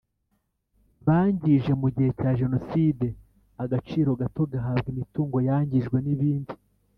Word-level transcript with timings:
Bangije 1.05 1.71
mu 1.81 1.87
gihe 1.95 2.11
cya 2.19 2.31
jenoside 2.39 3.07
agaciro 3.63 4.09
gato 4.21 4.41
gahabwa 4.51 4.87
imitungo 4.93 5.37
yangijwe 5.47 5.97
n 6.01 6.07
ibindi 6.15 6.53